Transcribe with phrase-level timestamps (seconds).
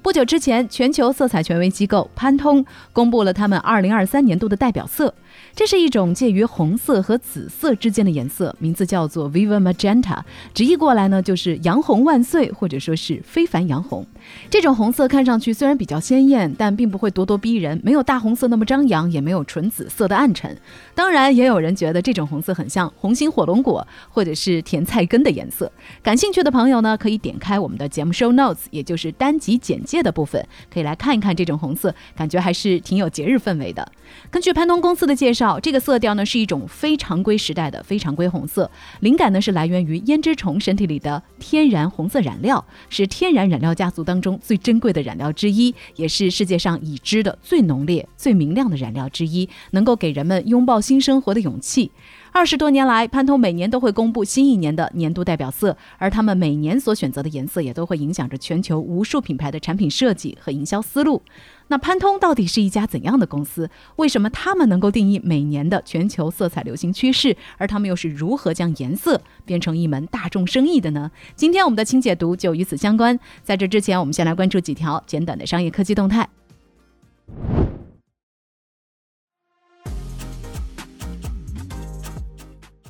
[0.00, 5.12] 不久之前，全球色彩权威机构潘通公布了他们二零二三年度的代表色。
[5.54, 10.20] 这是一种介于红色和紫色之间的颜色，名字叫做 Viva Magenta，
[10.54, 14.06] 直译过来呢就是“洋红万岁”或者说是“非凡洋红”。
[14.50, 20.56] 这种红色看上去虽然比较鲜艳，但并不会咄咄逼人，没有大红色那么张扬，也没有纯紫色的暗沉。
[20.94, 25.70] 当然，也有人觉得这种红色很像红心火龙果或者是甜菜根的颜色。
[26.02, 33.92] 感兴趣的朋友呢，可以点开我们的节目 Show Notes，也就是单集简介的部分，可以来看一看这种红色，感觉还是挺有节日氛围的。
[34.30, 35.58] 根据潘通公司的介绍。
[35.60, 38.70] 这个色调呢是一种非常规时代的非常规红色，
[39.00, 51.90] 灵感呢是来源于胭脂虫身体里的天然红色染料，是天然染料家族当中最珍贵的染料之一，也是世界上已知的最浓烈、最明亮的染料之一，能够给人们拥抱新生活的勇气。
[52.30, 61.22] 二十多年来，潘通每年都会公布新一年的年度代表色，而他们每年所选择的颜色也都会影响着全球无数品牌的产品设计和营销思路。
[61.68, 63.68] 那潘通到底是一家怎样的公司？
[63.96, 67.36] 为什么他们能够定义每年的全球色彩流行趋势？
[67.56, 71.10] 而他们又是如何将颜色变成一门大众生意的呢？
[71.34, 73.18] 今天我们的轻解读就与此相关。
[73.42, 76.28] 在这之前，我们先来关注几条简短的商业科技动态。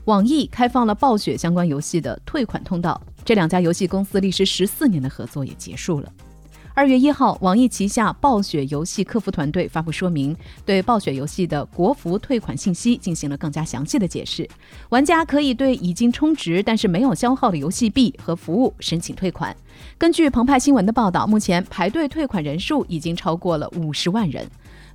[0.09, 6.11] 网易开放了暴雪相关游戏的退款通道，这两家游戏公司历时十四年的合作也结束了。
[6.73, 14.49] 二月一号，网易旗下暴雪游戏客服团队发布说明，对暴雪游戏的国服退款信息进行了更加详细的解释。
[14.89, 19.55] 玩家可以对已经充值但是没有消耗的游戏币和服务申请退款。
[19.99, 24.49] 根据澎湃新闻的报道，目前排队退款人数已经超过了五十万人。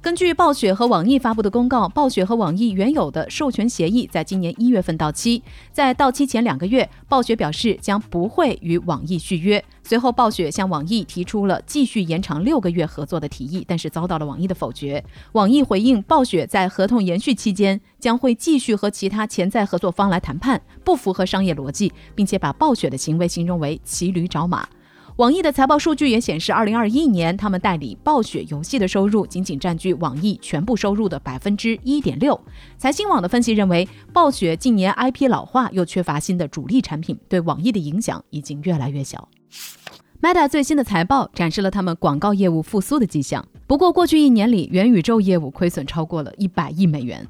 [0.03, 5.41] 根据暴雪和网易发布的公告，暴雪和网易原有的授权协议在今年一月份到期。
[5.71, 9.63] 在到期前两个月，暴雪表示将不会与网易续约。
[9.81, 15.01] 随后，暴雪向网易提出了继续延长六个月合作的提议，但是遭到了网易的否决。
[15.31, 24.67] 网易回应，暴雪在合同延续期间将会继续和其他潜在合作方来谈判，不符合商业逻辑，并且把暴雪的行为形容为骑驴找马。
[25.17, 32.39] 网易的财报数据也显示，二零二一年他们代理暴雪游戏的收入仅仅占据网易全部收入的百分之一点六。
[32.79, 39.29] 财新网的分析认为，暴雪近年 IP 老化又缺乏新的主力产品，对网易的影响已经越来越小。
[40.19, 47.27] Meta 最新的财报展示了他们广告业务复苏的迹象，不过过去一年里，元宇宙业务亏损超过了一百亿美元。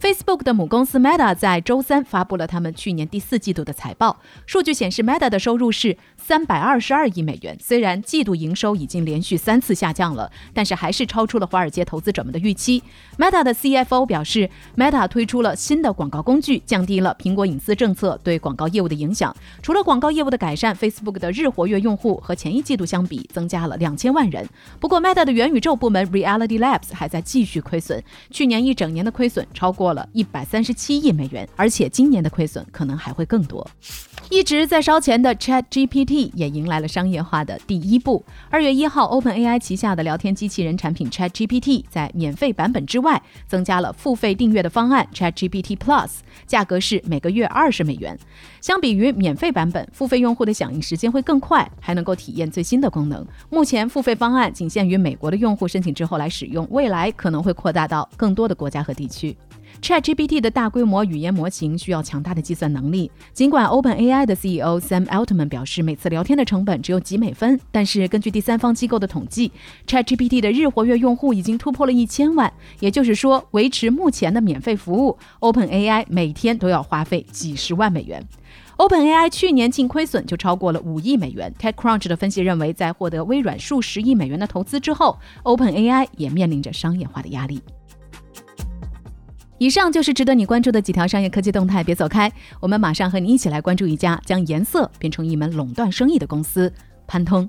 [0.00, 4.18] Facebook 的母公司 Meta 在周三发布了他们去年第四季度的财报。
[4.44, 7.56] 数据显示，Meta 的收入是三百二十二亿美元。
[7.60, 12.82] 虽然季度营收已经连续三次下降了，但是还是超出了华尔街投资者们的预期。
[13.16, 19.34] Meta 的 CFO 表示，Meta 推出了新的广告工具，降低了苹果隐私政策对广告业务的影响。
[19.62, 24.44] 除了广告业务的改善，Facebook 的日活跃用户和前一季度相比增加了两千万人。
[24.80, 28.02] 不过，Meta 的元宇宙部门 Reality Labs 还在继续亏损，
[28.32, 29.83] 去年一整年的亏损超过。
[29.84, 33.68] 过了一百三十七亿美元，而且今年的亏损可能还会更多。
[34.30, 38.24] 一直在烧钱的 Chat GPT 也迎来了商业化的第一步。
[38.48, 48.18] 二月一号，OpenAI 旗下的聊天机器人产品 Chat GPT 在免费版本之外，增加了付费订阅的方案 Chat GPT Plus，价格是每个月二十美元。
[48.62, 53.22] 相比于免费版本，付费用户的响应时间会更快，还能够体验最新的功能。
[53.50, 59.36] 目前付费方案仅限于美国的用户申请之后来使用，未来可能会扩大到更多的国家和地区。
[59.82, 63.10] ChatGPT 的大规模语言模型需要强大的计算能力。
[63.32, 69.52] 尽管 OpenAI 的 CEO Sam Altman 表示每次聊天的成本只有几美分，但是根据第三方机构的统计
[69.86, 72.52] ，ChatGPT 的日活跃用户已经突破了一千万。
[72.80, 78.26] 也就是说，维持目前的免费服务，OpenAI 每天都要花费几十万美元。
[78.76, 81.52] OpenAI 去年净亏损就超过了五亿美元。
[81.60, 87.60] TechCrunch 的分析认为，在获得微软数十亿美元的投资之后，OpenAI 也面临着商业化的压力。
[89.58, 92.30] 以上就是值得你关注的几条商业科技动态，别走开，
[92.60, 96.72] 我们马上和你一起来关注一家将颜色变成一门垄断生意的公司——
[97.06, 97.48] 潘通。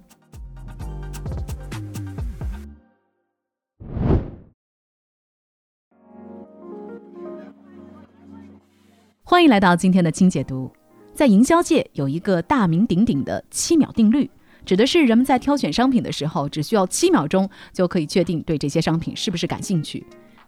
[9.23, 10.71] 欢迎来到今天的轻解读。
[11.15, 14.29] 在营销界有一个大名鼎鼎的七秒定律，
[14.63, 20.05] 指的是人们在挑选商品的时候，只需要七秒钟就可以确定对这些商品是不是感兴趣。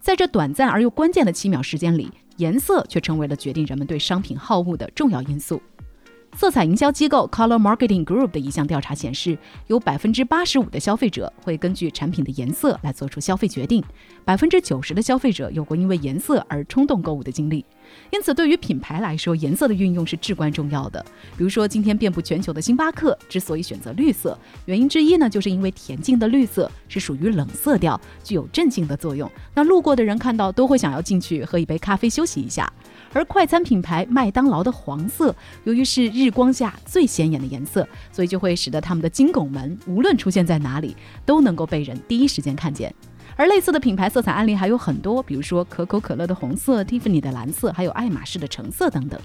[0.08, 5.62] 在这短暂而又关键的七秒时间里，颜色却成为了决定人们对商品好物的重要因素。
[6.38, 9.36] 色彩营销机构 Color Marketing Group 的一项调查显示，
[9.66, 13.84] 有百分之八十五的消费者会根据产品的颜色来做出消费决定，
[14.24, 17.66] 百分之九十的消费者有过因为颜色而冲动购物的经历。
[18.12, 21.04] 因此，对于品牌来说，颜色的运用是至关重要的。
[21.36, 29.28] 比如说，今天遍布全球的星巴克之所以选择绿色，原因之一呢，就是因为恬静的绿色是属于冷色调，具有镇静的作用。
[29.56, 32.72] 那路过的人看到都会想要进去喝一杯咖啡休息一下。
[33.14, 40.96] 而快餐品牌麦当劳的黄色，由于是日光下最显眼的颜色，所以就会使得他们的金拱门无论出现在哪里，
[41.26, 42.94] 都能够被人第一时间看见。
[43.36, 49.20] 而类似的品牌色彩案例还有很多，比如说可口可乐的红色、蒂芙尼的蓝色，还有爱马仕的橙色等等。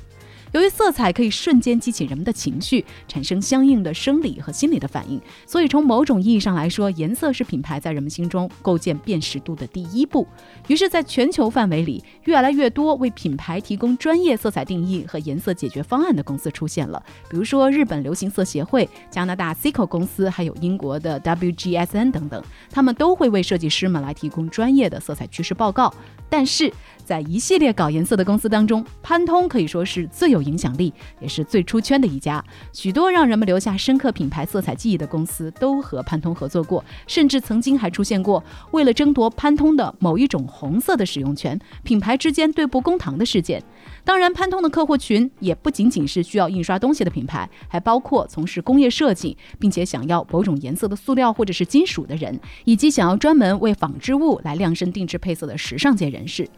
[0.53, 10.27] 由于色彩可以瞬间激起人们的情绪，产生相应的生理和心理的反应，所以从某种意义上来说，颜色是品牌在人们心中构建辨识度的第一步。
[10.69, 25.93] 于是，在全球范围里，越来越多为品牌提供专业色彩定义和颜色解决方案的公司出现了，比如说日本流行色协会、加拿大 CICO 公司，还有英国的 WGSN 等等，他们都会为设计师们来提供专业的色彩趋势报告。
[26.29, 26.73] 但是
[27.05, 32.45] 在一系列搞颜色的公司当中，潘通可以说是最有影响力，也是最出圈的一家。
[32.73, 38.43] 许多让人们留下深刻品牌色彩记忆的公司都和潘通合作过，甚至曾经还出现过
[38.73, 43.63] 为了争夺潘通的某一种红色的使用权，品牌之间对簿公堂的事件。
[44.05, 56.27] 当然，潘通的客户群也不仅仅是需要印刷东西的品牌，还包括从事工业设计，并且想要某种颜色的塑料或者是金属的人，以及想要专门为纺织物来量身定制配色的时尚界人。
[56.27, 56.49] 士，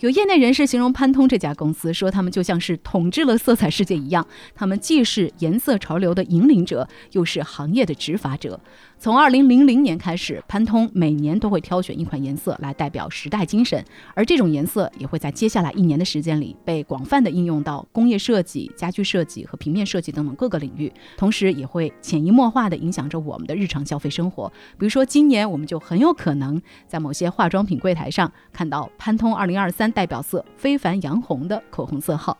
[0.00, 8.60] 有业内人士形容潘通这家公司说，他们就像是统治了色彩世界一样，他们既是颜色潮流的引领者，又是行业的执法者。
[8.98, 13.84] 从二零零零年开始，潘通每年都会挑选一款颜色来代表时代精神，
[14.14, 24.50] 而这种颜色也会在接下来一年的时间里被广泛的应用到工业设计、家居设计和平面设计等等各个领域，同时也会潜移默化地影响着我们的日常消费生活。
[24.78, 32.36] 比如说，今年我们就很有可能在某些化妆品柜台上看到潘通二零二三代表色非凡洋红的口红色号。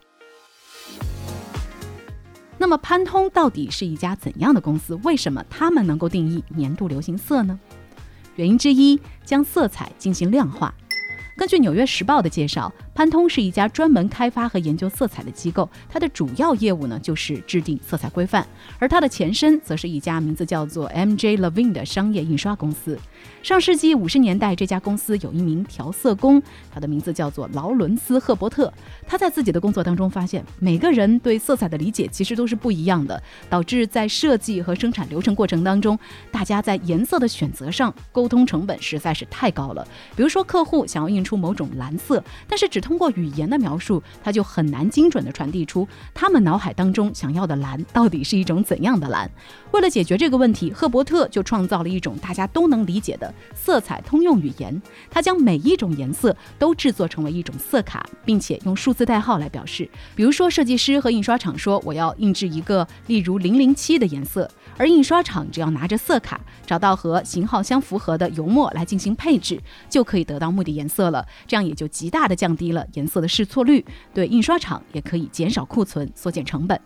[2.59, 4.95] 那么潘通到底是一家怎样的公司？
[5.05, 7.59] 为什么他们能够定义年度流行色呢？
[8.37, 10.75] 原因之一，将色彩进行量化。
[11.37, 12.73] 根据《纽约时报》的介绍。
[12.97, 18.47] 潘通是一家专门开发和研究色彩的机构，它的主要业务呢就是制定色彩规范，
[18.79, 21.37] 而它的前身则是一家名字叫做 M.J.
[21.37, 22.99] Levine 的商业印刷公司。
[23.43, 28.73] 上世纪五十年代，这家公司有一名调色工，他的名字叫做劳伦斯·赫伯特。
[29.07, 35.99] 他在自己的工作当中发现，每个人对色彩的理解其实都是不一样的，导致在设计和生产流程过程当中，
[36.31, 39.87] 大家在颜色的选择上沟通成本实在是太高了。
[40.17, 49.29] 比如说，客户想要印出某种蓝色，但是只通过语言的描述，他就很难精准地传递出他们脑海当中想要的蓝到底是一种怎样的蓝。
[49.73, 54.81] 为了解决这个问题，赫伯特就创造了一种大家都能理解的色彩通用语言。
[55.11, 59.91] 他将每一种颜色都制作成为一种色卡，并且用数字代号来表示。
[60.15, 71.27] 比如说，设计师和印刷厂说我要印制一个例如零零七的颜色，而印刷厂只要拿着色卡，找到和型号相符合的油墨来进行配置，就可以得到目的颜色了。
[71.47, 72.87] 这样也就极大的降低了。
[72.95, 76.81] 颜色的试错率对印刷厂也可以减少库存、缩减成本。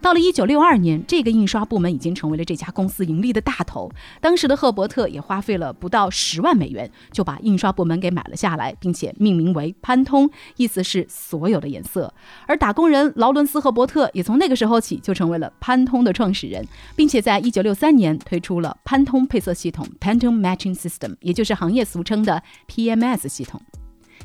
[0.00, 3.90] 到了一九六二年，这个印刷部门已经成为了这家公司盈利的大头。
[4.20, 12.12] 当时的赫伯特也花费了不到十万美元，就把印刷部门给买了下来，并且命名为潘通，意思是所有的颜色。
[12.46, 16.66] 而打工人劳伦斯·赫伯特也从那个时候起就成为了潘通的创始人，
[16.96, 23.60] 并且在一九六三年推出了潘通配色系统 （Pantone Matching System），也就是行业俗称的 PMS 系统。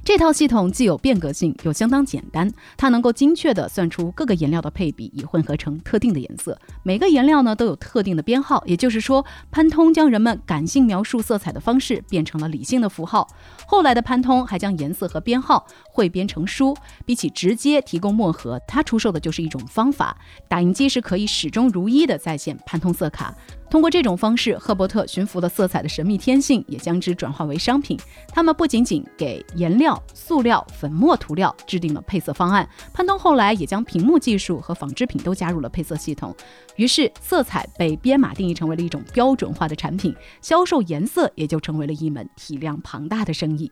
[0.05, 2.47] 这套系统既有变革性，又相当简单。
[2.77, 6.55] 它能够精确地算出各个颜料的配比，以混合成特定的颜色。
[6.83, 13.27] 每个颜料呢都有特定的编号，也就是说，潘通将人们感性描述色彩的方式变成了理性的符号。
[13.65, 16.77] 后来的潘通还将颜色和编号汇编成书。
[17.03, 20.15] 比起直接提供墨盒，它出售的就是一种方法。
[20.47, 23.33] 打印机是可以始终如一地再现潘通色卡。
[23.75, 27.99] 通过这种方式，赫伯特驯服了色彩的神秘天性，也将之转化为商品。
[28.29, 36.33] 他们不仅仅给颜料、塑料、粉末涂料制定了配色方案，潘通后来也将屏幕技术和纺织品都加入了配色系统。
[36.77, 43.69] 于是，色彩被编码定义成为了一种标准化的产品，销售颜色也就成为了一门体量庞大的生意。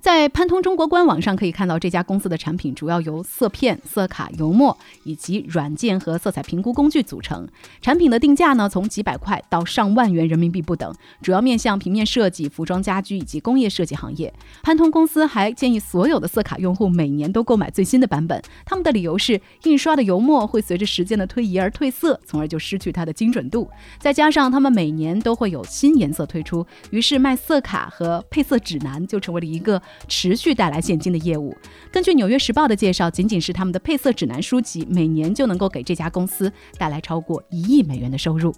[0.00, 7.46] 在潘通中国官网上可以看到，这家公司的产品主要由色片、色卡、油墨以及软件和色彩评估工具组成。
[7.82, 10.90] 产品的定价呢，从几百块到上万元人民币不等，
[11.20, 14.32] 主要面向平面设计、服装家居以及工业设计行业。
[14.62, 18.42] 潘通公司还建议所有的色卡用户每年都购买最新的版本。
[18.64, 23.68] 他们的理由是，印刷的油墨会随着时间的推移而褪色，从而就失去它的精准度。
[23.98, 29.80] 再加上他们每年都会有新颜色推出，于是卖色卡和配色指南就成为了一个。
[30.08, 31.56] 持续带来现金的业务。
[31.92, 38.54] 根据《纽约时报》的介绍，仅仅是他们的配色指南书籍，每年就能够给这家公司带来超过一亿美元的收入。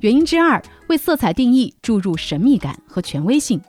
[0.00, 3.60] 原因之二，为色彩定义注入神秘感和权威性。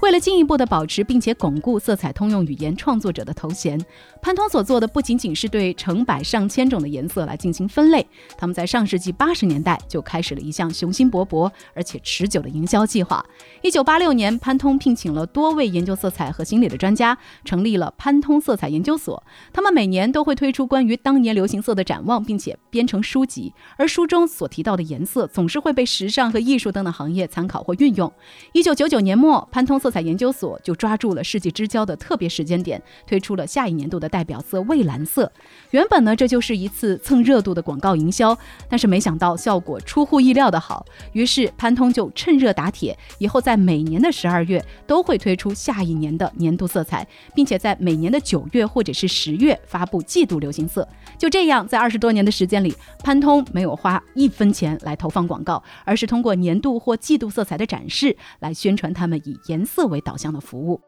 [0.00, 3.82] 为了进一步的保持并且巩固色彩通用语言创作者的头衔，
[4.20, 13.24] 潘通所做的不仅仅是对成百上千种的颜色来进行分类，他们在上世纪八十年代就开始了一项雄心勃勃而且持久的营销计划。
[13.62, 19.22] 一九八六年，潘通聘请了多位研究色彩和心理的专家，成立了潘通色彩研究所。
[19.52, 28.12] 他们每年都会推出关于当年流行色的展望，并且编成书籍，而书中所提到的颜色总是会被时尚和艺术等等行业参考或运用。
[28.52, 35.30] 一九九九年末，潘通色彩研究所就抓住了世纪之交的特别时间点，推出了下一年度的代表色蔚蓝色。
[35.70, 38.36] 原本呢，这就是一次蹭热度的广告营销，
[38.68, 40.84] 但是没想到效果出乎意料的好。
[41.12, 50.88] 于是潘通就趁热打铁，以后在每年的十二月都会推出下一年的年度色彩，并且在每年的九月或者是十月发布季度流行色。
[51.16, 52.74] 就这样，在二十多年的时间里，
[53.04, 59.75] 潘通没有花一分钱来投放广告，而是通过年度或季度色彩的展示来宣传他们以颜色。
[59.76, 60.80] 色为导向的服务。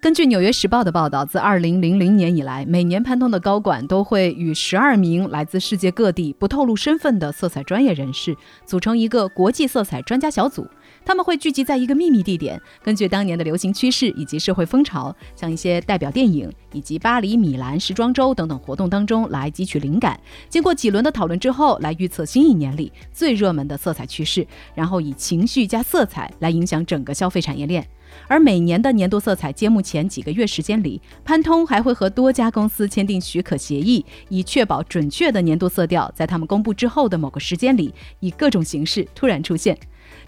[0.00, 1.78] 根据《纽约时报》的报道，自2000
[2.14, 10.66] 年以来，每年潘通的高管都会与12名来自世界各地、不透露身份的色彩专业人士组成一个国际色彩专家小组。
[11.10, 20.20] 他们会聚集在一个秘密地点，根据当年的流行趋势以及社会风潮，像一些代表电影以及巴黎、米兰时装周等等活动当中来汲取灵感。
[20.48, 27.84] 经过几轮的讨论之后，来预测新一年里最热门的色彩趋势，然后以情绪加色彩来影响整个消费产业链。
[28.28, 39.76] 而每年的年度色彩揭幕前几个月时间里，潘通还会和多家公司签订许可协议，以确保准确的年度色调在他们公布之后的某个时间里，以各种形式突然出现。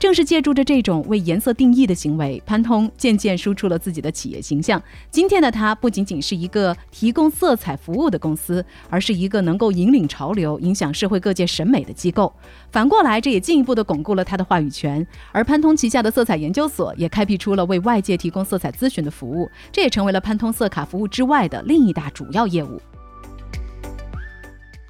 [0.03, 4.83] 正是借助着这种为颜色定义的行为，潘通渐渐输出了自己的企业形象。
[5.13, 12.35] 今天的它不仅仅是一个提供色彩服务的公司，而是一个能够引领潮流、影响社会各界审美的机构。
[12.73, 15.07] 反过来，这也进一步的巩固了他的话语权。
[15.31, 22.83] 而潘通旗下的色彩研究所也开辟出了为外界提供色彩咨询的服务，这也成为了潘通色卡服务之外的另一大主要业务。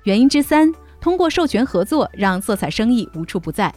[0.04, 3.70] 原因之三，通过授权合作，让色彩生意无处不在。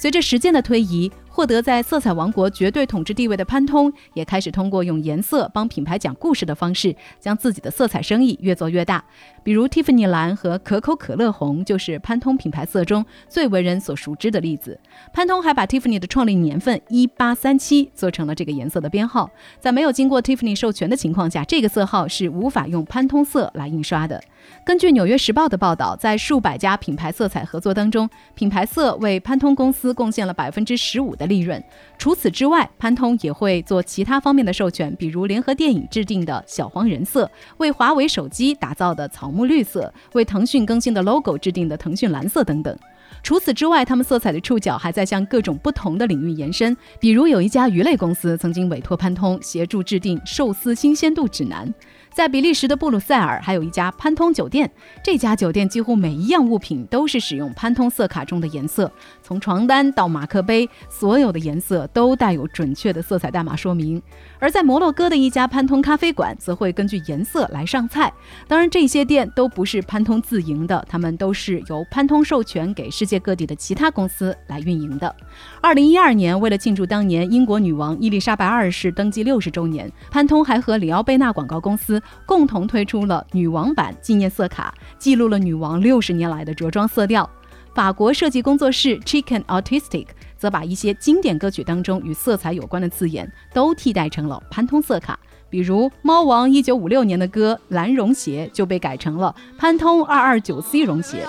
[0.00, 1.12] 随着时间的推移。
[1.32, 9.02] 获得在色彩王国绝对统治地位的潘通，也开始通过用颜色帮品牌讲故事的方式，将自己的色彩生意越做越大。
[9.44, 14.78] 比如蒂芙尼蓝和可口可乐红，就是潘通品牌色中最为人所熟知的例子。
[15.14, 19.30] 潘通还把蒂芙尼的创立年份一八三七做成了这个颜色的编号。
[19.60, 24.20] 在没有经过蒂芙尼授权的情况下，这个色号是无法用潘通色来印刷的。
[24.64, 31.10] 根据《纽约时报》的报道，在数百家品牌色彩合作当中，品牌色为潘通公司贡献了百分之十五。
[31.20, 31.62] 的利润。
[31.98, 42.76] 除此之外，潘通也会做其他方面的授权，比如联合电影制定的小黄人色，为华为手机打造的草木绿色，为腾讯更新的 logo 制定的腾讯蓝色等等。
[43.22, 51.72] 除此之外，他们色彩的触角还在向各种不同的领域延伸，比如有一家鱼类公司曾经委托潘通协助制定寿司新鲜度指南。
[52.12, 54.70] 在比利时的布鲁塞尔，还有一家潘通酒店。
[55.02, 58.90] 这家酒店几乎每一样物品都是使用潘通色卡中的颜色，
[59.22, 64.02] 从床单到马克杯，所有的颜色都带有准确的色彩代码说明。
[64.40, 68.12] 而在摩洛哥的一家潘通咖啡馆，则会根据颜色来上菜。
[68.48, 75.14] 当然，这些店都不是潘通自营的，他们都是由潘通授权给世界各地的其他公司来运营的。
[75.60, 87.28] 二零一二年，为了庆祝当年英国女王伊丽莎白二世登基六十周年，潘通还和里奥贝纳广告公司共同推出了女王版纪念色卡，记录了女王六十年来的着装色调。
[87.74, 90.06] 法国设计工作室 Chicken Artistic。
[90.40, 101.26] 则把一些经典歌曲当中与色彩有关的字眼都替代成了潘通色卡，比如猫王一九五六年的歌《蓝绒鞋》就被改成了潘通二二九 C 绒鞋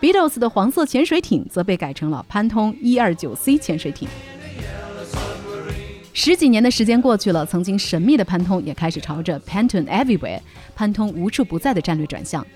[0.00, 4.08] ，Beatles 的黄色潜水艇则被改成了潘通一二九 C 潜水艇。
[6.22, 10.40] 十几年的时间过去了，曾经神秘的潘通也开始朝着 Pantone Everywhere
[10.76, 12.46] 潘通无处不在的战略转向。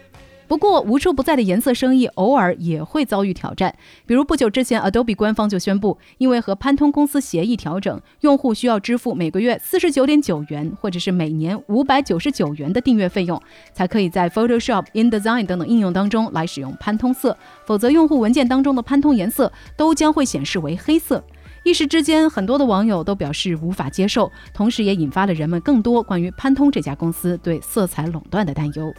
[0.47, 3.75] 不过，无处不在的颜色生意偶尔也会遭遇挑战。
[4.05, 13.41] 比如不久之前，Adobe 官方就宣布，因为和潘通公司协议调整，用户需要支付每个月四十九点九元，或者是每年五百九十九元的订阅费用，
[13.73, 17.35] 才可以在 Photoshop、InDesign 等等应用当中来使用潘通色。
[17.67, 21.25] 否则，用户文件当中的潘通颜色都将会显示为黑色。
[21.65, 28.95] 一时之间，很多的网友都表示无法接受，同时也引发了人们更多关于潘通这家公司对色彩垄断的担忧。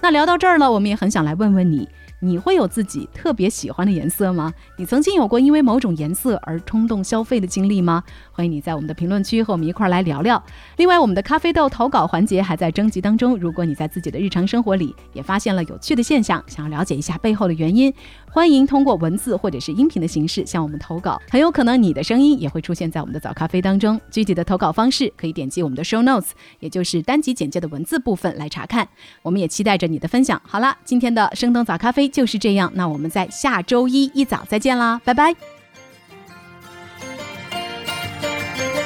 [0.00, 1.88] 那聊到这儿呢，我们也很想来问问你。
[2.20, 4.52] 你会有自己特别喜欢的颜色吗？
[4.78, 8.02] 你曾经有过因为某种颜色而冲动消费的经历吗？
[8.32, 10.42] 欢迎你在我们的评论区和我们一块儿来聊聊。
[10.76, 13.36] 另外，我们的咖啡豆投稿环节还在征集当中。
[13.36, 17.92] 如果你在自己的日常生活里也发现了有趣的现象，想要了解一下背后的原因，
[18.30, 21.20] 欢迎通过文字或者是音频的形式向我们投稿。
[21.30, 24.00] 很有可能你的声音也会出现在我们的早咖啡当中。
[24.10, 26.30] 具体的投稿方式可以点击我们的 show notes，
[26.60, 28.88] 也就是单集简介的文字部分来查看。
[29.22, 30.40] 我们也期待着你的分享。
[30.46, 32.05] 好了，今天的生动早咖啡。
[32.08, 35.34] 就是这样，那我们在下周一一早再见啦，拜拜。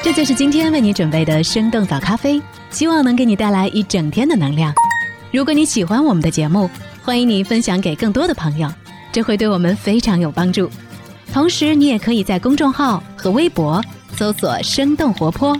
[0.03, 4.73] 这就是今天为你准备的生动早咖啡，希望能给你带来一整天的能量。
[5.31, 6.69] 如果你喜欢我们的节目，
[7.05, 8.73] 欢迎你分享给更多的朋友，
[9.13, 10.71] 这会对我们非常有帮助。
[11.33, 13.81] 同时，你也可以在公众号和微博
[14.17, 15.57] 搜索“生动活泼”，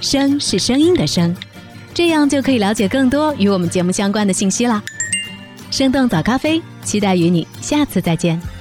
[0.00, 1.36] 声是声音的声，
[1.92, 4.82] 这样就可以了解更多与我们节目相关的信息啦。
[5.70, 8.59] 生动早咖啡，期待与你下次再见。